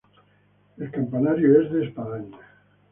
El 0.77 0.89
campanario 0.89 1.61
es 1.61 1.71
de 1.71 1.85
espadaña. 1.85 2.37